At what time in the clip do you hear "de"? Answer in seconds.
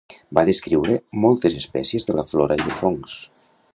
2.11-2.17, 2.71-2.79